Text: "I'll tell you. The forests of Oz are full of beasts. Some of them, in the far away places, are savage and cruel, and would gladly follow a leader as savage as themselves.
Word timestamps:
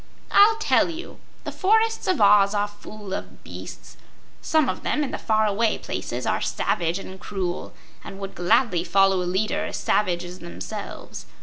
"I'll 0.31 0.55
tell 0.57 0.89
you. 0.89 1.19
The 1.43 1.51
forests 1.51 2.07
of 2.07 2.19
Oz 2.19 2.55
are 2.55 2.67
full 2.67 3.13
of 3.13 3.43
beasts. 3.43 3.97
Some 4.41 4.67
of 4.67 4.81
them, 4.81 5.03
in 5.03 5.11
the 5.11 5.19
far 5.19 5.45
away 5.45 5.77
places, 5.77 6.25
are 6.25 6.41
savage 6.41 6.97
and 6.97 7.19
cruel, 7.19 7.75
and 8.03 8.17
would 8.17 8.33
gladly 8.33 8.83
follow 8.83 9.21
a 9.21 9.29
leader 9.29 9.63
as 9.63 9.77
savage 9.77 10.23
as 10.25 10.39
themselves. 10.39 11.27